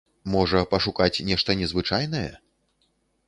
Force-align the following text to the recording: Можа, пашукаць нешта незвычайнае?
Можа, 0.35 0.61
пашукаць 0.71 1.23
нешта 1.27 1.55
незвычайнае? 1.61 2.27